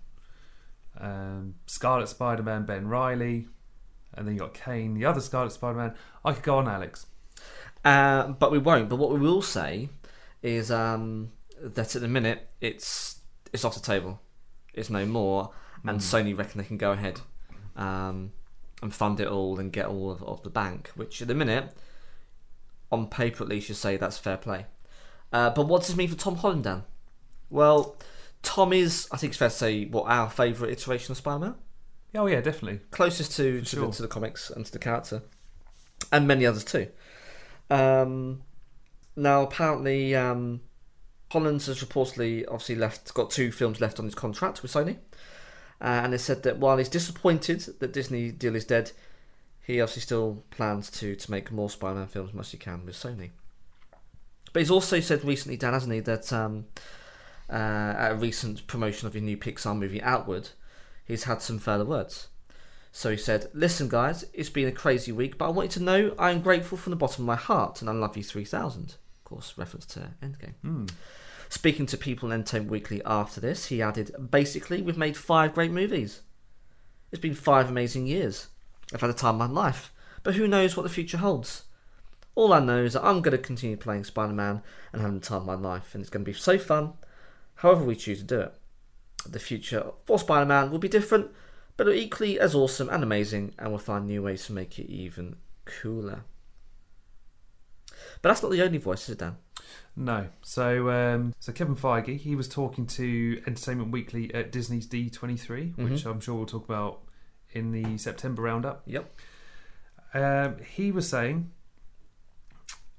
um, 1.00 1.56
Scarlet 1.68 2.08
Spider-Man, 2.08 2.66
Ben 2.66 2.88
Reilly, 2.88 3.48
and 4.14 4.28
then 4.28 4.36
you 4.36 4.40
got 4.40 4.54
Kaine, 4.54 4.94
the 4.94 5.06
other 5.06 5.22
Scarlet 5.22 5.52
Spider-Man. 5.52 5.94
I 6.24 6.34
could 6.34 6.44
go 6.44 6.58
on, 6.58 6.68
Alex. 6.68 7.08
Uh, 7.84 8.28
but 8.30 8.52
we 8.52 8.58
won't. 8.60 8.90
But 8.90 8.98
what 8.98 9.12
we 9.12 9.20
will 9.20 9.42
say 9.42 9.90
is 10.42 10.72
um, 10.72 11.32
that 11.62 11.96
at 11.96 12.02
the 12.02 12.08
minute 12.08 12.50
it's 12.62 13.20
it's 13.52 13.66
off 13.66 13.74
the 13.76 13.82
table. 13.82 14.22
It's 14.74 14.90
no 14.90 15.06
more, 15.06 15.52
and 15.86 16.00
Mm. 16.00 16.02
Sony 16.34 16.38
reckon 16.38 16.60
they 16.62 16.68
can 16.68 16.78
go 16.78 16.92
ahead 16.92 17.20
um, 17.76 18.32
and 18.82 18.94
fund 18.94 19.20
it 19.20 19.28
all 19.28 19.60
and 19.60 19.72
get 19.72 19.88
all 19.88 20.12
of, 20.12 20.24
of 20.24 20.44
the 20.44 20.50
bank. 20.50 20.92
Which 20.96 21.22
at 21.22 21.28
the 21.28 21.36
minute, 21.36 21.74
on 22.92 23.08
paper 23.08 23.44
at 23.44 23.50
least, 23.50 23.70
you 23.70 23.76
say 23.76 23.98
that's 23.98 24.18
fair 24.18 24.38
play. 24.38 24.66
Uh, 25.32 25.50
but 25.50 25.68
what 25.68 25.80
does 25.80 25.88
this 25.88 25.98
mean 25.98 26.10
for 26.10 26.16
Tom 26.16 26.36
Holland, 26.36 26.64
Dan? 26.64 26.84
Well, 27.50 27.96
Tom 28.44 28.74
is, 28.74 29.08
I 29.12 29.18
think 29.18 29.32
it's 29.32 29.38
fair 29.38 29.50
to 29.50 29.56
say, 29.56 29.86
what 29.86 30.04
our 30.04 30.30
favourite 30.30 30.72
iteration 30.72 31.12
of 31.12 31.18
Spider-Man 31.18 31.56
Oh 32.16 32.28
yeah, 32.28 32.42
definitely. 32.42 32.82
closest 32.92 33.36
to 33.38 33.62
to, 33.62 33.66
sure. 33.66 33.88
the, 33.88 33.94
to 33.94 34.02
the 34.04 34.08
comics 34.08 34.50
and 34.50 34.66
to 34.66 34.72
the 34.72 34.80
character, 34.80 35.24
and 36.12 36.28
many 36.28 36.46
others 36.46 36.64
too. 36.64 36.88
Um, 37.70 38.44
now, 39.16 39.42
apparently, 39.42 40.16
um, 40.16 40.62
Holland 41.32 41.64
has 41.64 41.84
reportedly 41.84 42.46
obviously 42.48 42.76
left, 42.76 43.14
got 43.16 43.32
two 43.32 43.52
films 43.52 43.82
left 43.82 43.98
on 43.98 44.06
his 44.06 44.14
contract 44.14 44.62
with 44.62 44.72
Sony, 44.72 44.98
uh, 45.82 46.02
and 46.04 46.14
they 46.14 46.18
said 46.18 46.44
that 46.44 46.58
while 46.58 46.78
he's 46.78 46.90
disappointed 46.90 47.62
that 47.80 47.94
Disney 47.94 48.32
deal 48.32 48.56
is 48.56 48.66
dead, 48.66 48.92
he 49.62 49.80
obviously 49.82 50.02
still 50.02 50.44
plans 50.52 50.90
to 50.92 51.16
to 51.16 51.32
make 51.32 51.52
more 51.52 51.70
Spider-Man 51.70 52.08
films 52.08 52.30
as 52.30 52.36
much 52.36 52.48
as 52.48 52.52
he 52.52 52.58
can 52.58 52.86
with 52.86 52.96
Sony. 52.96 53.32
But 54.52 54.62
he's 54.62 54.72
also 54.72 55.00
said 55.00 55.26
recently, 55.26 55.58
Dan, 55.58 55.74
hasn't 55.74 55.94
he, 55.94 56.00
that 56.02 56.32
um, 56.32 56.66
uh, 57.50 57.54
at 57.98 58.12
a 58.12 58.16
recent 58.16 58.68
promotion 58.68 59.08
of 59.08 59.14
his 59.14 59.24
new 59.24 59.36
Pixar 59.36 59.76
movie 59.76 60.02
Onward, 60.02 60.50
he's 61.06 61.24
had 61.24 61.42
some 61.42 61.60
further 61.60 61.86
words. 61.86 62.28
So 62.92 63.10
he 63.10 63.18
said, 63.18 63.50
Listen, 63.54 63.90
guys, 63.90 64.24
it's 64.34 64.52
been 64.52 64.68
a 64.68 64.72
crazy 64.72 65.12
week, 65.12 65.40
but 65.40 65.48
I 65.48 65.50
want 65.50 65.70
you 65.70 65.80
to 65.80 65.84
know 65.84 66.16
I 66.20 66.30
am 66.30 66.42
grateful 66.42 66.78
from 66.78 66.92
the 66.92 66.98
bottom 66.98 67.24
of 67.24 67.28
my 67.28 67.36
heart 67.36 67.82
and 67.82 67.90
I 67.90 67.94
love 67.94 68.16
you 68.16 68.24
3000. 68.24 68.84
Of 68.84 69.24
course, 69.24 69.56
reference 69.58 69.88
to 69.88 70.12
Endgame. 70.22 70.54
Mm. 70.64 70.92
Speaking 71.54 71.86
to 71.86 71.98
People 71.98 72.30
in 72.30 72.34
Entertainment 72.34 72.72
Weekly 72.72 73.00
after 73.06 73.40
this, 73.40 73.68
he 73.68 73.80
added, 73.80 74.32
Basically, 74.32 74.82
we've 74.82 74.98
made 74.98 75.16
five 75.16 75.54
great 75.54 75.70
movies. 75.70 76.22
It's 77.12 77.22
been 77.22 77.36
five 77.36 77.70
amazing 77.70 78.08
years. 78.08 78.48
I've 78.92 79.02
had 79.02 79.12
a 79.12 79.14
time 79.14 79.40
of 79.40 79.52
my 79.52 79.62
life, 79.62 79.94
but 80.24 80.34
who 80.34 80.48
knows 80.48 80.76
what 80.76 80.82
the 80.82 80.90
future 80.90 81.20
holds? 81.20 81.66
All 82.34 82.54
I 82.54 82.60
know 82.60 82.84
is 82.84 82.94
that 82.94 83.06
I'm 83.06 83.22
going 83.22 83.38
to 83.38 83.38
continue 83.38 83.78
playing 83.78 84.04
Spider 84.04 84.34
Man 84.34 84.64
and 84.92 85.04
having 85.04 85.20
the 85.20 85.26
time 85.26 85.42
of 85.42 85.46
my 85.46 85.54
life, 85.54 85.94
and 85.94 86.02
it's 86.02 86.10
going 86.10 86.26
to 86.26 86.32
be 86.32 86.36
so 86.36 86.58
fun, 86.58 86.94
however 87.58 87.84
we 87.84 87.96
choose 87.96 88.18
to 88.18 88.26
do 88.26 88.40
it. 88.40 88.56
The 89.30 89.40
future 89.40 89.92
for 90.06 90.18
Spider 90.18 90.48
Man 90.48 90.72
will 90.72 90.80
be 90.80 90.90
different, 90.90 91.30
but 91.78 91.88
equally 91.88 92.40
as 92.40 92.56
awesome 92.56 92.90
and 92.90 93.04
amazing, 93.04 93.54
and 93.60 93.70
we'll 93.70 93.78
find 93.78 94.08
new 94.08 94.24
ways 94.24 94.48
to 94.48 94.54
make 94.54 94.80
it 94.80 94.92
even 94.92 95.36
cooler. 95.66 96.24
But 98.24 98.30
that's 98.30 98.42
not 98.42 98.52
the 98.52 98.64
only 98.64 98.80
voice, 98.80 99.04
is 99.04 99.10
it, 99.10 99.20
Dan? 99.20 99.38
No. 99.96 100.28
So, 100.42 100.90
um, 100.90 101.34
so 101.40 101.52
Kevin 101.52 101.76
Feige, 101.76 102.18
he 102.18 102.36
was 102.36 102.48
talking 102.48 102.86
to 102.88 103.42
Entertainment 103.46 103.92
Weekly 103.92 104.34
at 104.34 104.52
Disney's 104.52 104.88
D23, 104.88 105.74
which 105.76 106.04
Mhm. 106.04 106.12
I'm 106.12 106.20
sure 106.20 106.36
we'll 106.36 106.46
talk 106.46 106.66
about 106.66 107.02
in 107.52 107.72
the 107.72 107.98
September 107.98 108.42
roundup. 108.42 108.82
Yep. 108.86 109.20
Um, 110.14 110.58
he 110.60 110.92
was 110.92 111.08
saying, 111.08 111.52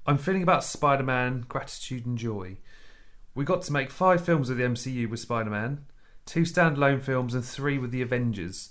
I'm 0.05 0.17
feeling 0.17 0.43
about 0.43 0.63
Spider 0.63 1.03
Man 1.03 1.45
gratitude 1.47 2.05
and 2.05 2.17
joy. 2.17 2.57
We 3.33 3.43
got 3.43 3.61
to 3.63 3.73
make 3.73 3.91
five 3.91 4.23
films 4.23 4.49
of 4.49 4.57
the 4.57 4.63
MCU 4.63 5.07
with 5.09 5.19
Spider 5.19 5.49
Man, 5.49 5.85
two 6.25 6.41
standalone 6.43 7.01
films, 7.01 7.33
and 7.33 7.43
three 7.43 7.77
with 7.77 7.91
the 7.91 8.01
Avengers. 8.01 8.69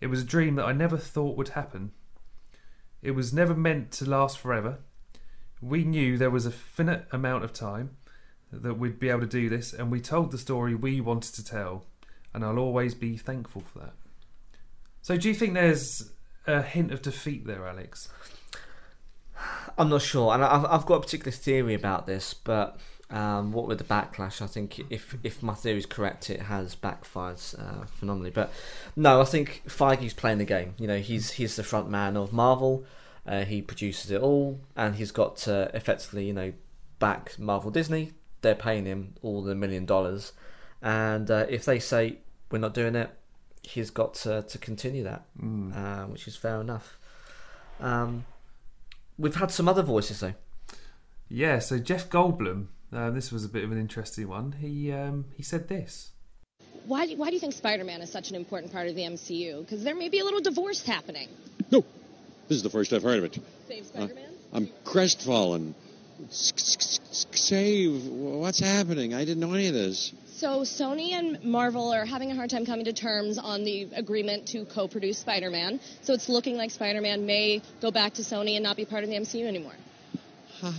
It 0.00 0.08
was 0.08 0.22
a 0.22 0.26
dream 0.26 0.56
that 0.56 0.66
I 0.66 0.72
never 0.72 0.98
thought 0.98 1.36
would 1.36 1.50
happen. 1.50 1.92
It 3.00 3.12
was 3.12 3.32
never 3.32 3.54
meant 3.54 3.90
to 3.92 4.08
last 4.08 4.38
forever. 4.38 4.78
We 5.64 5.84
knew 5.84 6.18
there 6.18 6.30
was 6.30 6.46
a 6.46 6.50
finite 6.50 7.04
amount 7.10 7.44
of 7.44 7.52
time. 7.52 7.96
that 8.52 8.74
we'd 8.74 9.00
be 9.00 9.08
able 9.08 9.22
to 9.22 9.26
do 9.26 9.48
this, 9.48 9.72
and 9.72 9.90
we 9.90 10.00
told 10.00 10.30
the 10.30 10.38
story 10.38 10.74
we 10.74 11.00
wanted 11.00 11.34
to 11.34 11.44
tell, 11.44 11.86
and 12.32 12.44
I'll 12.44 12.58
always 12.58 12.94
be 12.94 13.16
thankful 13.16 13.62
for 13.62 13.80
that. 13.80 13.94
So, 15.02 15.16
do 15.16 15.28
you 15.28 15.34
think 15.34 15.54
there's 15.54 16.12
a 16.46 16.62
hint 16.62 16.92
of 16.92 17.02
defeat 17.02 17.46
there, 17.46 17.66
Alex? 17.66 18.08
I'm 19.76 19.88
not 19.88 20.02
sure, 20.02 20.32
and 20.32 20.44
I've, 20.44 20.64
I've 20.66 20.86
got 20.86 20.96
a 20.96 21.00
particular 21.00 21.32
theory 21.32 21.74
about 21.74 22.06
this, 22.06 22.32
but 22.32 22.78
um, 23.10 23.52
what 23.52 23.66
with 23.66 23.78
the 23.78 23.84
backlash, 23.84 24.40
I 24.40 24.46
think 24.46 24.80
if 24.90 25.16
if 25.22 25.42
my 25.42 25.54
theory 25.54 25.78
is 25.78 25.86
correct, 25.86 26.30
it 26.30 26.42
has 26.42 26.74
backfired 26.74 27.40
uh, 27.58 27.86
phenomenally. 27.86 28.30
But 28.30 28.52
no, 28.96 29.20
I 29.20 29.24
think 29.24 29.62
Feige's 29.66 30.14
playing 30.14 30.38
the 30.38 30.44
game. 30.44 30.74
You 30.78 30.86
know, 30.86 30.98
he's 30.98 31.32
he's 31.32 31.56
the 31.56 31.64
front 31.64 31.90
man 31.90 32.16
of 32.16 32.32
Marvel. 32.32 32.84
Uh, 33.26 33.44
he 33.44 33.62
produces 33.62 34.10
it 34.10 34.20
all, 34.20 34.60
and 34.76 34.96
he's 34.96 35.10
got 35.12 35.36
to 35.36 35.70
effectively, 35.74 36.26
you 36.26 36.32
know, 36.32 36.52
back 36.98 37.38
Marvel 37.38 37.70
Disney. 37.70 38.12
They're 38.42 38.54
paying 38.54 38.84
him 38.84 39.14
all 39.22 39.42
the 39.42 39.54
million 39.54 39.86
dollars, 39.86 40.32
and 40.82 41.30
uh, 41.30 41.46
if 41.48 41.64
they 41.64 41.78
say 41.78 42.18
we're 42.50 42.58
not 42.58 42.74
doing 42.74 42.94
it, 42.94 43.10
he's 43.62 43.88
got 43.90 44.14
to 44.16 44.42
to 44.42 44.58
continue 44.58 45.02
that, 45.04 45.24
Mm. 45.42 45.74
uh, 45.74 46.06
which 46.08 46.28
is 46.28 46.36
fair 46.36 46.60
enough. 46.60 46.98
Um, 47.80 48.26
we've 49.18 49.34
had 49.36 49.50
some 49.50 49.68
other 49.68 49.82
voices 49.82 50.20
though. 50.20 50.34
Yeah, 51.28 51.58
so 51.58 51.78
Jeff 51.78 52.10
Goldblum, 52.10 52.66
uh, 52.92 53.10
this 53.10 53.32
was 53.32 53.44
a 53.44 53.48
bit 53.48 53.64
of 53.64 53.72
an 53.72 53.78
interesting 53.80 54.28
one. 54.28 54.52
He 54.60 54.92
um, 54.92 55.24
he 55.34 55.42
said 55.42 55.68
this. 55.68 56.10
Why, 56.86 57.06
why 57.14 57.28
do 57.28 57.34
you 57.34 57.40
think 57.40 57.54
Spider-Man 57.54 58.02
is 58.02 58.12
such 58.12 58.28
an 58.28 58.36
important 58.36 58.70
part 58.70 58.88
of 58.88 58.94
the 58.94 59.00
MCU? 59.04 59.60
Because 59.62 59.82
there 59.84 59.94
may 59.94 60.10
be 60.10 60.18
a 60.18 60.24
little 60.24 60.42
divorce 60.42 60.82
happening. 60.84 61.28
This 62.48 62.56
is 62.58 62.62
the 62.62 62.70
first 62.70 62.92
I've 62.92 63.02
heard 63.02 63.18
of 63.18 63.24
it. 63.24 63.38
Save 63.68 63.82
Uh, 63.82 63.86
Spider-Man? 63.86 64.24
I'm 64.52 64.68
crestfallen. 64.84 65.74
Save, 66.30 68.06
what's 68.06 68.60
happening? 68.60 69.14
I 69.14 69.24
didn't 69.24 69.40
know 69.40 69.52
any 69.54 69.68
of 69.68 69.74
this. 69.74 70.12
So 70.36 70.60
Sony 70.60 71.12
and 71.12 71.42
Marvel 71.44 71.92
are 71.92 72.04
having 72.04 72.30
a 72.30 72.34
hard 72.34 72.50
time 72.50 72.66
coming 72.66 72.84
to 72.86 72.92
terms 72.92 73.38
on 73.38 73.64
the 73.64 73.88
agreement 73.94 74.46
to 74.48 74.64
co-produce 74.66 75.18
Spider-Man. 75.18 75.80
So 76.02 76.12
it's 76.12 76.28
looking 76.28 76.56
like 76.56 76.70
Spider-Man 76.70 77.24
may 77.24 77.62
go 77.80 77.90
back 77.90 78.14
to 78.14 78.22
Sony 78.22 78.54
and 78.56 78.62
not 78.62 78.76
be 78.76 78.84
part 78.84 79.04
of 79.04 79.10
the 79.10 79.16
MCU 79.16 79.46
anymore. 79.46 79.74
I, 80.62 80.72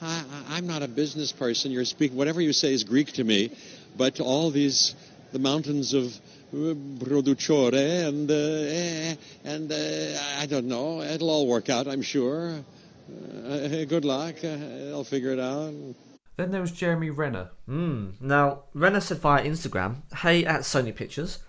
I, 0.00 0.24
I'm 0.50 0.66
not 0.66 0.82
a 0.82 0.88
business 0.88 1.32
person. 1.32 1.70
You're 1.72 1.84
speaking, 1.84 2.16
whatever 2.16 2.40
you 2.40 2.52
say 2.52 2.72
is 2.72 2.84
Greek 2.84 3.12
to 3.14 3.24
me, 3.24 3.50
but 3.96 4.20
all 4.20 4.50
these, 4.50 4.94
the 5.32 5.38
mountains 5.38 5.94
of 5.94 6.06
uh, 6.06 6.10
produttore 6.52 7.74
and, 7.74 8.30
uh, 8.30 9.16
and 9.44 9.70
uh, 9.70 10.20
I 10.38 10.46
don't 10.46 10.66
know. 10.66 11.02
It'll 11.02 11.30
all 11.30 11.46
work 11.46 11.68
out, 11.68 11.86
I'm 11.86 12.02
sure. 12.02 12.64
Uh, 13.08 13.84
good 13.84 14.04
luck. 14.04 14.36
I'll 14.44 15.04
figure 15.04 15.32
it 15.32 15.40
out. 15.40 15.74
Then 16.36 16.52
there 16.52 16.60
was 16.60 16.70
Jeremy 16.70 17.10
Renner. 17.10 17.50
Mm. 17.68 18.20
Now, 18.20 18.64
Renner 18.72 19.00
said 19.00 19.18
via 19.18 19.44
Instagram, 19.44 20.02
Hey 20.18 20.44
at 20.44 20.60
Sony 20.60 20.94
Pictures, 20.94 21.40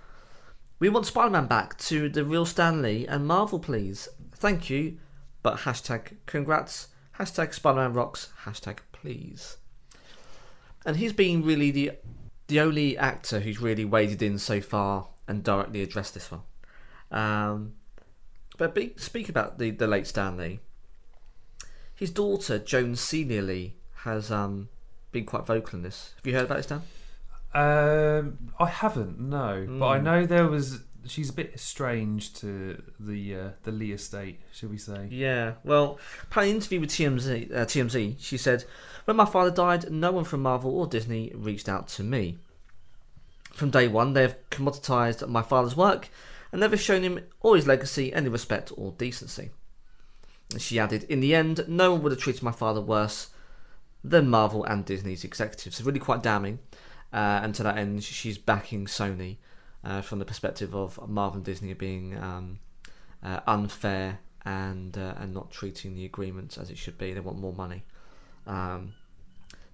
we 0.80 0.90
want 0.90 1.06
Spider 1.06 1.30
Man 1.30 1.46
back 1.46 1.78
to 1.80 2.10
the 2.10 2.24
real 2.24 2.46
Stan 2.46 2.82
Lee 2.82 3.06
and 3.06 3.28
Marvel, 3.28 3.60
please. 3.60 4.10
Thank 4.34 4.70
you, 4.70 4.98
but 5.44 5.58
hashtag 5.60 6.16
congrats, 6.26 6.88
hashtag 7.20 7.54
Spider 7.54 7.82
Man 7.82 7.94
rocks, 7.94 8.30
hashtag 8.46 8.78
please. 8.92 9.58
And 10.86 10.98
he's 10.98 11.14
been 11.14 11.44
really 11.44 11.70
the, 11.70 11.92
the 12.50 12.60
only 12.60 12.98
actor 12.98 13.40
who's 13.40 13.60
really 13.62 13.86
waded 13.86 14.22
in 14.22 14.38
so 14.38 14.60
far 14.60 15.08
and 15.28 15.44
directly 15.44 15.82
addressed 15.82 16.14
this 16.14 16.30
one. 16.30 16.42
Um, 17.12 17.74
but 18.58 18.76
be, 18.76 18.94
speak 18.98 19.30
about 19.30 19.58
the, 19.60 19.72
the 19.72 19.88
late 19.88 20.06
Stan 20.08 20.36
Lee. 20.38 20.60
His 21.96 22.12
daughter, 22.12 22.60
Joan 22.60 22.96
Celia 22.96 23.42
Lee, 23.42 23.76
has 24.04 24.32
um, 24.32 24.70
been 25.12 25.26
quite 25.26 25.46
vocal 25.46 25.78
in 25.78 25.84
this. 25.84 26.14
Have 26.18 26.26
you 26.28 26.34
heard 26.34 26.46
about 26.46 26.58
this, 26.58 26.66
Dan? 26.66 26.82
Um, 27.54 28.52
I 28.60 28.68
haven't, 28.68 29.20
no, 29.20 29.66
but 29.80 29.88
I 29.88 30.00
Mm. 30.00 30.04
know 30.04 30.26
there 30.26 30.48
was. 30.48 30.82
She's 31.10 31.30
a 31.30 31.34
bit 31.34 31.60
strange 31.60 32.34
to 32.36 32.82
the 33.00 33.36
uh, 33.36 33.50
the 33.64 33.72
Lee 33.72 33.92
estate, 33.92 34.40
should 34.54 34.70
we 34.70 34.78
say? 34.78 35.08
Yeah. 35.10 35.54
Well, 35.64 36.00
in 36.36 36.44
an 36.44 36.50
interview 36.50 36.80
with 36.80 36.92
TMZ, 36.92 37.52
uh, 37.52 37.66
TMZ, 37.66 38.16
she 38.20 38.38
said, 38.38 38.66
"When 39.06 39.18
my 39.18 39.26
father 39.26 39.50
died, 39.50 39.92
no 39.92 40.12
one 40.12 40.24
from 40.24 40.44
Marvel 40.44 40.78
or 40.78 40.86
Disney 40.86 41.32
reached 41.36 41.68
out 41.68 41.88
to 41.90 42.04
me. 42.04 42.38
From 43.52 43.72
day 43.72 43.88
one, 43.88 44.14
they 44.14 44.22
have 44.22 44.38
commoditized 44.52 45.28
my 45.28 45.42
father's 45.42 45.76
work 45.76 46.10
and 46.52 46.62
never 46.62 46.78
shown 46.78 47.02
him 47.02 47.20
or 47.42 47.56
his 47.56 47.68
legacy 47.68 48.14
any 48.14 48.30
respect 48.30 48.72
or 48.78 48.92
decency." 48.92 49.50
And 50.52 50.62
she 50.62 50.80
added, 50.80 51.04
"In 51.06 51.22
the 51.22 51.34
end, 51.34 51.66
no 51.68 51.94
one 51.94 52.04
would 52.04 52.12
have 52.12 52.22
treated 52.22 52.44
my 52.44 52.52
father 52.52 52.82
worse 52.82 53.30
than 54.04 54.30
Marvel 54.30 54.64
and 54.64 54.86
Disney's 54.86 55.24
executives." 55.24 55.78
So 55.78 55.84
really 55.84 56.00
quite 56.00 56.22
damning. 56.22 56.60
Uh, 57.12 57.42
and 57.42 57.56
to 57.56 57.64
that 57.64 57.78
end, 57.78 58.04
she's 58.04 58.38
backing 58.38 58.86
Sony 58.86 59.38
uh, 59.84 60.02
from 60.02 60.20
the 60.20 60.26
perspective 60.26 60.76
of 60.76 61.00
Marvel 61.08 61.38
and 61.38 61.46
Disney 61.46 61.74
being 61.74 62.18
um, 62.18 62.60
uh, 63.24 63.40
unfair 63.48 64.20
and 64.46 64.98
uh, 64.98 65.14
and 65.18 65.34
not 65.34 65.52
treating 65.52 65.96
the 65.96 66.06
agreements 66.06 66.58
as 66.58 66.70
it 66.70 66.78
should 66.78 66.98
be. 66.98 67.14
They 67.14 67.20
want 67.20 67.40
more 67.40 67.54
money. 67.54 67.84
Um, 68.48 68.94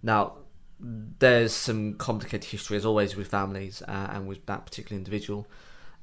now, 0.04 0.34
there's 0.80 1.54
some 1.54 1.96
complicated 1.96 2.50
history 2.50 2.78
as 2.78 2.86
always 2.86 3.16
with 3.16 3.28
families 3.28 3.82
uh, 3.88 4.10
and 4.12 4.28
with 4.28 4.46
that 4.46 4.66
particular 4.66 4.98
individual 4.98 5.48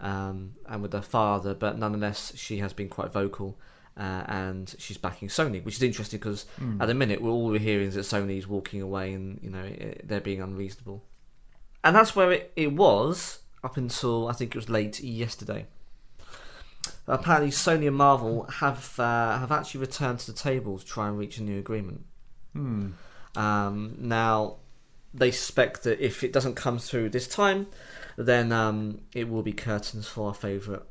um, 0.01 0.53
and 0.67 0.83
with 0.83 0.93
her 0.93 1.03
father, 1.03 1.55
but 1.55 1.79
nonetheless, 1.79 2.33
she 2.35 2.59
has 2.59 2.73
been 2.73 2.89
quite 2.89 3.13
vocal. 3.13 3.59
Uh, 3.95 4.25
and 4.27 4.75
she's 4.79 4.97
backing 4.97 5.29
Sony, 5.29 5.63
which 5.63 5.77
is 5.77 5.83
interesting 5.83 6.19
because 6.19 6.47
at 6.81 6.89
the 6.89 6.95
minute 6.95 7.21
we're 7.21 7.29
all 7.29 7.45
we're 7.49 7.59
hearing 7.59 7.89
is 7.89 7.95
that 7.95 8.01
Sony's 8.01 8.49
walking 8.49 8.81
away 8.81 9.13
and 9.13 9.39
you 9.43 9.51
know 9.51 9.63
it, 9.63 10.09
they're 10.09 10.19
being 10.19 10.41
unreasonable, 10.41 11.05
and 11.85 11.95
that's 11.95 12.17
where 12.17 12.33
it, 12.33 12.53
it 12.57 12.73
was 12.73 13.42
up 13.65 13.77
until 13.77 14.29
I 14.29 14.33
think 14.33 14.55
it 14.55 14.59
was 14.59 14.69
late 14.69 15.01
yesterday. 15.01 15.67
Apparently, 17.07 17.51
Sony 17.51 17.87
and 17.89 17.97
Marvel 17.97 18.45
have 18.45 18.99
uh, 18.99 19.39
have 19.39 19.53
actually 19.53 19.81
returned 19.81 20.21
to 20.21 20.33
the 20.33 20.39
table 20.39 20.79
to 20.79 20.85
try 20.85 21.09
and 21.09 21.19
reach 21.19 21.39
a 21.39 21.43
new 21.43 21.59
agreement. 21.59 22.05
Hmm. 22.53 22.91
Um, 23.37 23.97
now, 23.99 24.57
they 25.15 25.31
suspect 25.31 25.85
that 25.85 26.05
if 26.05 26.23
it 26.23 26.33
doesn't 26.33 26.55
come 26.55 26.79
through 26.79 27.11
this 27.11 27.29
time, 27.29 27.67
then 28.17 28.53
um, 28.53 29.03
it 29.15 29.29
will 29.29 29.43
be 29.43 29.53
curtains 29.53 30.07
for 30.07 30.29
our 30.29 30.35
favourite 30.35 30.83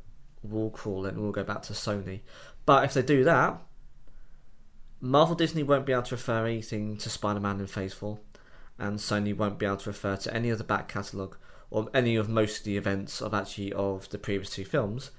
wall 0.44 0.70
crawler 0.72 1.10
and 1.10 1.20
we'll 1.20 1.32
go 1.32 1.44
back 1.44 1.62
to 1.64 1.74
Sony. 1.74 2.22
But 2.66 2.84
if 2.86 2.94
they 2.94 3.02
do 3.02 3.24
that, 3.24 3.62
Marvel 5.00 5.36
Disney 5.36 5.64
won't 5.64 5.86
be 5.86 5.94
able 5.94 6.04
to 6.04 6.16
refer 6.16 6.46
anything 6.46 6.98
to 6.98 7.10
Spider 7.10 7.40
Man 7.40 7.60
in 7.60 7.68
Phase 7.68 7.94
4, 7.94 8.20
and 8.78 9.00
Sony 9.00 9.36
won't 9.36 9.58
be 9.58 9.66
able 9.66 9.78
to 9.78 9.90
refer 9.90 10.16
to 10.18 10.34
any 10.34 10.50
of 10.50 10.58
the 10.58 10.64
back 10.64 10.88
catalogue 10.88 11.38
or 11.72 11.90
any 11.94 12.16
of 12.16 12.30
most 12.30 12.60
of 12.60 12.64
the 12.66 12.78
events 12.78 13.22
of 13.22 13.34
actually 13.34 13.74
of 13.74 14.08
the 14.10 14.18
previous 14.20 14.52
two 14.52 14.66
films. 14.66 15.10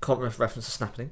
Can't 0.00 0.18
ref- 0.18 0.40
reference 0.40 0.64
the 0.66 0.72
snapping. 0.72 1.10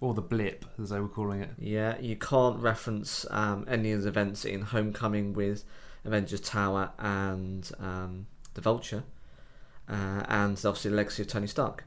Or 0.00 0.14
the 0.14 0.22
blip, 0.22 0.64
as 0.80 0.90
they 0.90 1.00
were 1.00 1.08
calling 1.08 1.42
it. 1.42 1.50
Yeah, 1.58 1.98
you 2.00 2.16
can't 2.16 2.58
reference 2.60 3.26
um, 3.30 3.66
any 3.68 3.92
of 3.92 4.02
the 4.02 4.08
events 4.08 4.44
in 4.46 4.62
Homecoming 4.62 5.34
with 5.34 5.64
Avengers 6.06 6.40
Tower 6.40 6.92
and 6.98 7.70
um, 7.78 8.26
the 8.54 8.62
Vulture, 8.62 9.02
uh, 9.88 10.22
and 10.28 10.52
obviously 10.64 10.90
the 10.90 10.96
legacy 10.96 11.22
of 11.22 11.28
Tony 11.28 11.46
Stark. 11.46 11.84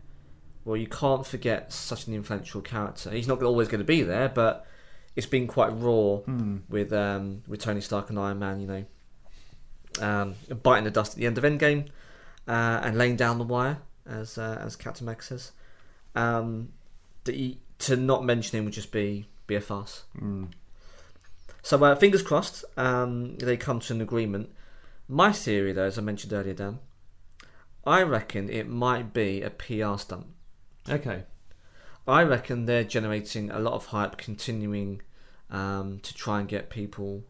Well, 0.63 0.77
you 0.77 0.85
can't 0.87 1.25
forget 1.25 1.73
such 1.73 2.05
an 2.07 2.13
influential 2.13 2.61
character. 2.61 3.09
He's 3.09 3.27
not 3.27 3.41
always 3.41 3.67
going 3.67 3.79
to 3.79 3.85
be 3.85 4.03
there, 4.03 4.29
but 4.29 4.65
it's 5.15 5.25
been 5.27 5.47
quite 5.47 5.69
raw 5.69 6.17
Hmm. 6.17 6.57
with 6.69 6.93
um, 6.93 7.41
with 7.47 7.61
Tony 7.61 7.81
Stark 7.81 8.09
and 8.11 8.19
Iron 8.19 8.37
Man. 8.37 8.61
You 8.61 8.67
know, 8.67 8.85
um, 9.99 10.35
biting 10.61 10.83
the 10.83 10.91
dust 10.91 11.13
at 11.13 11.17
the 11.17 11.25
end 11.25 11.37
of 11.37 11.43
Endgame 11.43 11.87
uh, 12.47 12.81
and 12.83 12.97
laying 12.97 13.15
down 13.15 13.37
the 13.37 13.43
wire, 13.43 13.79
as 14.05 14.37
uh, 14.37 14.59
as 14.63 14.75
Captain 14.75 15.05
America 15.05 15.23
says. 15.23 15.51
Um, 16.15 16.69
to 17.25 17.95
not 17.95 18.23
mention 18.23 18.57
him 18.57 18.65
would 18.65 18.73
just 18.73 18.91
be 18.91 19.27
be 19.47 19.55
a 19.55 19.61
farce. 19.61 20.03
Hmm. 20.17 20.45
So 21.61 21.81
uh, 21.83 21.95
fingers 21.95 22.21
crossed, 22.21 22.65
um, 22.75 23.37
they 23.37 23.55
come 23.55 23.79
to 23.81 23.93
an 23.93 24.01
agreement. 24.01 24.51
My 25.07 25.31
theory, 25.31 25.71
though, 25.71 25.85
as 25.85 25.97
I 25.97 26.01
mentioned 26.01 26.33
earlier, 26.33 26.53
Dan, 26.53 26.79
I 27.85 28.03
reckon 28.03 28.49
it 28.49 28.67
might 28.67 29.13
be 29.13 29.41
a 29.41 29.49
PR 29.49 29.97
stunt. 29.97 30.27
Okay. 30.89 31.23
I 32.05 32.23
reckon 32.23 32.65
they're 32.65 32.83
generating 32.83 33.49
a 33.49 33.59
lot 33.59 33.73
of 33.73 33.87
hype, 33.87 34.17
continuing 34.17 35.01
um, 35.49 35.99
to 36.03 36.13
try 36.13 36.39
and 36.39 36.49
get 36.49 36.69
people 36.69 37.23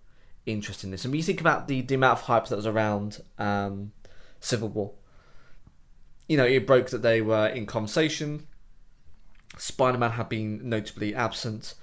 interested 0.46 0.88
in 0.88 0.92
this. 0.92 1.06
And 1.06 1.12
when 1.12 1.18
you 1.18 1.24
think 1.24 1.42
about 1.42 1.68
the, 1.68 1.82
the 1.82 1.96
amount 1.96 2.20
of 2.20 2.26
hype 2.26 2.48
that 2.48 2.56
was 2.56 2.68
around 2.68 3.22
um, 3.38 3.92
Civil 4.40 4.70
War, 4.70 4.94
you 6.28 6.38
know, 6.38 6.46
it 6.46 6.66
broke 6.66 6.90
that 6.90 7.02
they 7.02 7.22
were 7.22 7.48
in 7.48 7.66
conversation. 7.66 8.48
Spider 9.58 9.98
Man 9.98 10.12
had 10.12 10.30
been 10.30 10.68
notably 10.68 11.14
absent. 11.14 11.76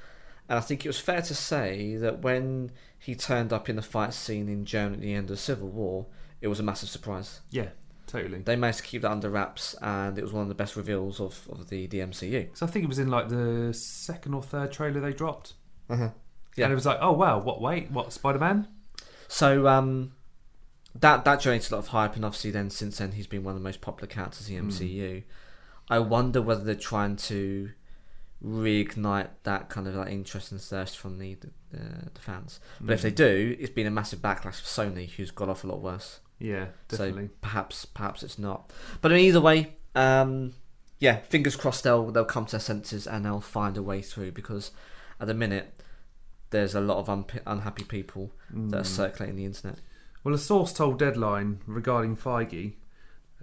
And 0.49 0.59
I 0.59 0.63
think 0.63 0.85
it 0.85 0.89
was 0.89 0.99
fair 0.99 1.23
to 1.23 1.35
say 1.35 1.97
that 1.97 2.23
when 2.23 2.73
he 2.99 3.15
turned 3.15 3.53
up 3.53 3.69
in 3.69 3.77
the 3.77 3.83
fight 3.83 4.13
scene 4.13 4.49
in 4.49 4.65
Germany 4.65 4.97
at 4.97 5.03
the 5.03 5.15
end 5.15 5.31
of 5.31 5.39
Civil 5.39 5.69
War, 5.69 6.07
it 6.41 6.49
was 6.49 6.59
a 6.59 6.63
massive 6.63 6.89
surprise. 6.89 7.41
Yeah, 7.51 7.69
totally. 8.07 8.41
They 8.41 8.57
managed 8.57 8.79
to 8.79 8.85
keep 8.85 9.03
that 9.03 9.11
under 9.11 9.31
wraps, 9.31 9.75
and 9.81 10.19
it 10.19 10.23
was 10.23 10.33
one 10.33 10.43
of 10.43 10.49
the 10.49 10.55
best 10.55 10.75
reveals 10.75 11.21
of, 11.21 11.49
of 11.51 11.69
the, 11.69 11.87
the 11.87 12.01
MCU. 12.01 12.49
So 12.55 12.67
I 12.67 12.69
think 12.69 12.85
it 12.85 12.89
was 12.89 12.99
in 12.99 13.09
like 13.09 13.29
the 13.29 13.73
second 13.73 14.35
or 14.35 14.43
third 14.43 14.73
trailer 14.73 15.01
they 15.01 15.13
dropped. 15.13 15.55
Uh-huh. 15.89 16.11
Yeah. 16.61 16.67
And 16.67 16.73
it 16.73 16.77
was 16.77 16.87
like, 16.87 16.99
oh 17.01 17.13
wow, 17.13 17.39
what, 17.39 17.61
wait, 17.61 17.91
what, 17.91 18.13
Spider 18.13 18.39
Man? 18.39 18.69
So 19.29 19.67
um, 19.67 20.13
that 20.95 21.25
that 21.25 21.41
generated 21.41 21.73
a 21.73 21.77
lot 21.77 21.79
of 21.81 21.89
hype, 21.89 22.17
and 22.17 22.25
obviously 22.25 22.51
then 22.51 22.71
since 22.71 22.99
then 22.99 23.13
he's 23.13 23.27
been 23.27 23.45
one 23.45 23.55
of 23.55 23.61
the 23.61 23.65
most 23.65 23.81
popular 23.81 24.09
characters 24.09 24.49
in 24.49 24.69
the 24.69 24.73
MCU. 24.73 25.23
I 25.89 25.99
wonder 25.99 26.43
whether 26.43 26.63
they're 26.63 26.75
trying 26.75 27.17
to 27.17 27.71
reignite 28.45 29.29
that 29.43 29.69
kind 29.69 29.87
of 29.87 29.95
like 29.95 30.11
interest 30.11 30.53
and 30.53 30.61
thirst 30.61 30.99
from 30.99 31.19
the 31.19 31.37
the, 31.71 32.11
the 32.13 32.21
fans. 32.21 32.61
But 32.81 32.95
if 32.95 33.03
they 33.03 33.11
do, 33.11 33.57
it's 33.59 33.71
been 33.71 33.87
a 33.87 33.91
massive 33.91 34.21
backlash 34.21 34.61
for 34.61 34.67
Sony, 34.83 35.09
who's 35.09 35.31
got 35.31 35.49
off 35.49 35.65
a 35.65 35.67
lot 35.67 35.81
worse. 35.81 36.21
Yeah, 36.39 36.67
definitely. 36.89 37.27
So 37.27 37.31
perhaps 37.41 37.85
perhaps 37.85 38.23
it's 38.23 38.39
not. 38.39 38.71
But 39.01 39.13
I 39.13 39.17
mean, 39.17 39.27
either 39.27 39.41
way, 39.41 39.75
um, 39.95 40.55
yeah, 40.99 41.19
fingers 41.19 41.57
crossed 41.57 41.85
they'll 41.85 42.11
they'll 42.11 42.25
come 42.25 42.47
to 42.47 42.53
their 42.53 42.61
senses 42.61 43.07
and 43.07 43.25
they'll 43.25 43.41
find 43.41 43.77
a 43.77 43.83
way 43.83 44.03
through 44.03 44.33
because 44.33 44.71
at 45.21 45.27
the 45.27 45.35
minute 45.35 45.81
there's 46.51 46.75
a 46.75 46.81
lot 46.81 46.99
of 46.99 47.07
unp- 47.07 47.43
unhappy 47.47 47.85
people 47.85 48.33
that 48.51 48.81
are 48.81 48.85
circulating 48.85 49.37
the 49.37 49.45
internet. 49.45 49.79
Well, 50.23 50.35
a 50.35 50.39
source 50.39 50.73
told 50.73 50.99
Deadline 50.99 51.61
regarding 51.67 52.17
Feige, 52.17 52.75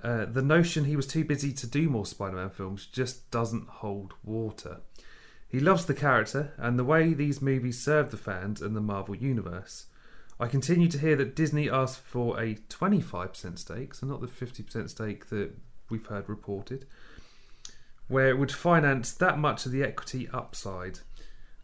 uh, 0.03 0.25
the 0.25 0.43
notion 0.43 0.85
he 0.85 0.95
was 0.95 1.07
too 1.07 1.23
busy 1.23 1.51
to 1.53 1.65
do 1.67 1.89
more 1.89 2.05
Spider-Man 2.05 2.51
films 2.51 2.85
just 2.85 3.31
doesn't 3.31 3.67
hold 3.67 4.13
water. 4.23 4.81
He 5.47 5.59
loves 5.59 5.85
the 5.85 5.93
character 5.93 6.53
and 6.57 6.77
the 6.77 6.83
way 6.83 7.13
these 7.13 7.41
movies 7.41 7.79
serve 7.79 8.11
the 8.11 8.17
fans 8.17 8.61
and 8.61 8.75
the 8.75 8.81
Marvel 8.81 9.15
Universe. 9.15 9.85
I 10.39 10.47
continue 10.47 10.87
to 10.89 10.99
hear 10.99 11.15
that 11.15 11.35
Disney 11.35 11.69
asked 11.69 12.01
for 12.01 12.39
a 12.39 12.55
25% 12.55 13.57
stake, 13.57 13.95
so 13.95 14.05
not 14.05 14.21
the 14.21 14.27
50% 14.27 14.89
stake 14.89 15.29
that 15.29 15.51
we've 15.89 16.05
heard 16.05 16.29
reported, 16.29 16.85
where 18.07 18.29
it 18.29 18.37
would 18.37 18.51
finance 18.51 19.13
that 19.13 19.39
much 19.39 19.65
of 19.65 19.71
the 19.71 19.83
equity 19.83 20.29
upside. 20.31 20.99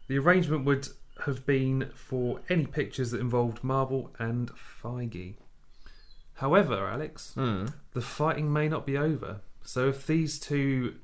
The 0.08 0.18
arrangement 0.18 0.64
would 0.64 0.88
have 1.26 1.44
been 1.46 1.90
for 1.94 2.40
any 2.48 2.66
pictures 2.66 3.10
that 3.10 3.20
involved 3.20 3.62
Marvel 3.64 4.14
and 4.18 4.50
Feige. 4.54 5.36
However, 6.34 6.86
Alex, 6.88 7.32
Hmm. 7.34 7.66
the 7.92 8.00
fighting 8.00 8.52
may 8.52 8.68
not 8.68 8.84
be 8.86 8.96
over. 8.98 9.40
So 9.62 9.88
if 9.88 10.06
these 10.06 10.38
two 10.38 10.96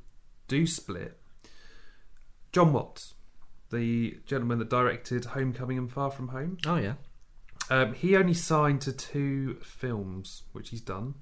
do 0.48 0.66
split, 0.66 1.20
Jon 2.52 2.72
Watts, 2.72 3.14
the 3.70 4.18
gentleman 4.26 4.58
that 4.58 4.68
directed 4.68 5.26
Homecoming 5.26 5.78
and 5.78 5.90
Far 5.90 6.10
From 6.10 6.28
Home, 6.28 6.58
Oh 6.66 6.76
yeah, 6.76 6.94
um, 7.70 7.94
he 7.94 8.16
only 8.16 8.34
signed 8.34 8.80
to 8.82 8.92
two 8.92 9.54
films, 9.62 10.42
which 10.52 10.70
he's 10.70 10.80
done. 10.80 11.14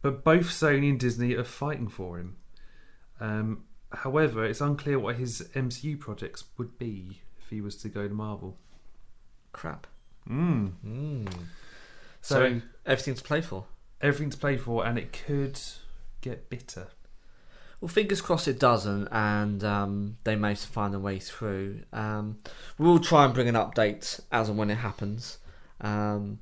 But 0.00 0.24
both 0.24 0.46
Sony 0.46 0.88
and 0.90 0.98
Disney 0.98 1.34
are 1.34 1.44
fighting 1.44 1.88
for 1.88 2.18
him. 2.18 2.36
Um, 3.20 3.64
however, 3.92 4.44
it's 4.44 4.60
unclear 4.60 4.98
what 4.98 5.16
his 5.16 5.42
MCU 5.54 5.96
projects 5.98 6.44
would 6.56 6.78
be 6.78 7.20
if 7.48 7.52
he 7.52 7.62
was 7.62 7.76
to 7.76 7.88
go 7.88 8.06
to 8.06 8.12
Marvel. 8.12 8.58
crap. 9.52 9.86
Mm. 10.28 10.72
Mm. 10.86 11.32
So, 12.20 12.34
So, 12.60 12.60
everything 12.84 13.14
to 13.14 13.22
play 13.22 13.40
for. 13.40 13.64
everything 14.02 14.28
to 14.30 14.36
play 14.36 14.58
for, 14.58 14.84
and 14.86 14.98
it 14.98 15.12
could 15.26 15.58
get 16.20 16.50
bitter. 16.50 16.88
Well, 17.80 17.88
fingers 17.88 18.20
crossed 18.20 18.46
it 18.48 18.58
doesn't, 18.60 19.08
and 19.10 19.64
um, 19.64 20.18
they 20.24 20.36
manage 20.36 20.60
to 20.60 20.66
find 20.66 20.94
a 20.94 20.98
way 20.98 21.18
through. 21.18 21.80
Um, 21.94 22.38
we'll 22.76 22.98
try 22.98 23.24
and 23.24 23.32
bring 23.32 23.48
an 23.48 23.54
update 23.54 24.20
as 24.30 24.48
and 24.50 24.58
when 24.58 24.68
it 24.70 24.74
happens. 24.76 25.38
Um, 25.80 26.40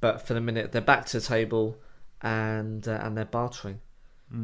but 0.00 0.26
for 0.26 0.34
the 0.34 0.40
minute, 0.40 0.72
they're 0.72 0.80
back 0.82 1.06
to 1.06 1.20
the 1.20 1.24
table, 1.26 1.76
and 2.22 2.86
uh, 2.88 2.98
and 3.02 3.16
they're 3.16 3.24
bartering. 3.24 3.80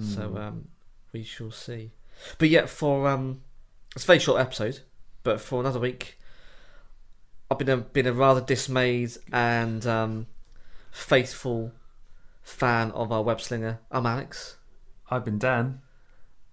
So 0.01 0.37
um, 0.37 0.69
we 1.13 1.23
shall 1.25 1.51
see. 1.51 1.91
But 2.39 2.49
yet, 2.51 2.69
for 2.71 3.09
um, 3.09 3.43
it's 3.95 4.05
a 4.05 4.07
very 4.07 4.19
short 4.21 4.41
episode, 4.41 4.81
but 5.27 5.41
for 5.41 5.59
another 5.59 5.81
week, 5.81 6.21
I've 7.51 7.59
been 7.59 7.69
a, 7.69 7.79
been 7.79 8.07
a 8.07 8.13
rather 8.13 8.41
dismayed 8.41 9.11
and 9.33 9.85
um, 9.85 10.29
faithful 10.93 11.73
fan 12.45 12.93
of 12.93 13.11
our 13.11 13.25
web 13.25 13.41
slinger. 13.41 13.81
I'm 13.91 14.07
Alex 14.07 14.55
I've 15.11 15.25
been 15.25 15.39
Dan. 15.39 15.81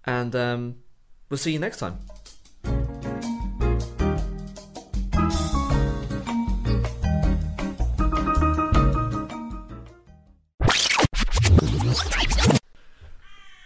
and 0.04 0.34
um, 0.34 0.76
we'll 1.30 1.38
see 1.38 1.52
you 1.52 1.60
next 1.60 1.78
time. 1.78 2.00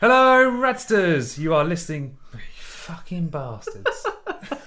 Hello, 0.02 0.50
Radsters! 0.50 1.38
You 1.38 1.54
are 1.54 1.64
listening, 1.64 2.18
you 2.34 2.40
fucking 2.60 3.28
bastards. 3.28 4.07